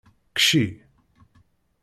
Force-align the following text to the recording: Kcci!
Kcci! 0.37 0.63